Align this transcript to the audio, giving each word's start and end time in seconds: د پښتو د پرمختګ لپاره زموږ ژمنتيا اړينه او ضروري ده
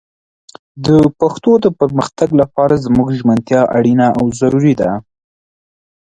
د 0.85 0.87
پښتو 1.19 1.51
د 1.63 1.65
پرمختګ 1.79 2.29
لپاره 2.41 2.81
زموږ 2.85 3.07
ژمنتيا 3.19 3.61
اړينه 3.77 4.07
او 4.17 4.25
ضروري 4.39 4.73
ده 4.81 4.89